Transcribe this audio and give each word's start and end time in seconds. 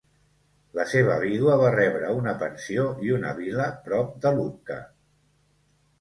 La 0.79 0.85
seva 0.93 1.17
vídua 1.23 1.57
va 1.59 1.67
rebre 1.75 2.09
una 2.21 2.35
pensió 2.41 2.87
i 3.09 3.13
una 3.19 3.35
vila 3.43 3.71
prop 3.85 4.17
de 4.25 4.37
Lucca. 4.41 4.83